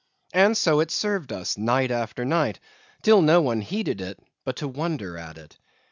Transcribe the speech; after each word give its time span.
And 0.33 0.57
so 0.57 0.79
it 0.79 0.89
served 0.89 1.31
us 1.31 1.59
night 1.59 1.91
after 1.91 2.25
night, 2.25 2.59
till 3.03 3.21
no 3.21 3.39
one 3.39 3.61
heeded 3.61 4.01
it 4.01 4.17
but 4.43 4.55
to 4.55 4.67
wonder 4.67 5.15
at 5.15 5.37
it. 5.37 5.59